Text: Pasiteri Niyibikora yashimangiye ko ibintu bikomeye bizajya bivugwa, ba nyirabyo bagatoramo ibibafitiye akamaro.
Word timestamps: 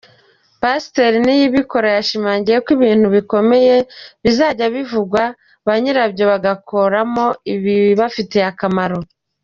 Pasiteri 0.61 1.17
Niyibikora 1.25 1.87
yashimangiye 1.97 2.57
ko 2.65 2.69
ibintu 2.77 3.07
bikomeye 3.15 3.75
bizajya 4.23 4.65
bivugwa, 4.75 5.23
ba 5.65 5.73
nyirabyo 5.81 6.23
bagatoramo 6.31 7.25
ibibafitiye 7.53 8.45
akamaro. 8.51 8.99